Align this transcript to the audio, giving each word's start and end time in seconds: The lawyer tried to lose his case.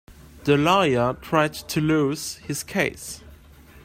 The 0.45 0.57
lawyer 0.57 1.13
tried 1.21 1.53
to 1.53 1.79
lose 1.79 2.37
his 2.37 2.63
case. 2.63 3.21